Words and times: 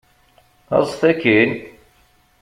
Aẓet 0.77 1.01
akkin! 1.11 1.51